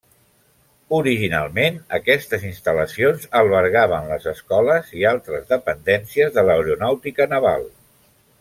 [0.99, 7.71] Originalment, aquestes instal·lacions albergaven les escoles i altres dependències de l'Aeronàutica naval.